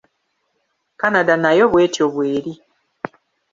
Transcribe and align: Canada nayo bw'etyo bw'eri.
Canada 0.99 1.33
nayo 1.43 1.65
bw'etyo 1.71 2.05
bw'eri. 2.13 2.53